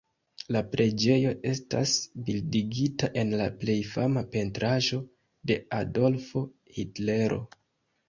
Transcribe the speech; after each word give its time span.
La 0.55 0.61
preĝejo 0.69 1.33
estas 1.49 1.93
bildigita 2.31 3.11
en 3.25 3.37
la 3.43 3.49
plej 3.61 3.77
fama 3.93 4.27
pentraĵo 4.35 5.03
de 5.53 5.63
Adolfo 5.85 6.49
Hitlero. 6.77 7.45